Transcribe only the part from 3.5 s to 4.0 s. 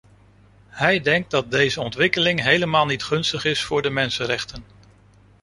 voor de